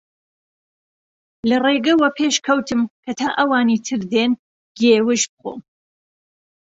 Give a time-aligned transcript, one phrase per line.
[1.49, 4.31] لە ڕێگە وەپێش کەوتم کە تا ئەوانی تر دێن
[4.79, 5.59] گێوژ بخۆم